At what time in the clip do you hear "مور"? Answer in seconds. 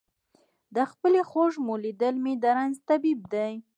1.65-1.79